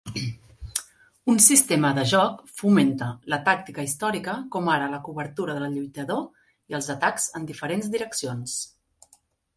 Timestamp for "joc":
2.11-2.39